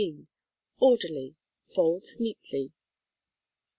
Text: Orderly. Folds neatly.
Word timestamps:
Orderly. 0.79 1.35
Folds 1.75 2.19
neatly. 2.19 2.71